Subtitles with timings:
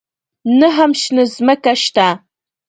[0.59, 2.07] نه هم شنه ځمکه شته.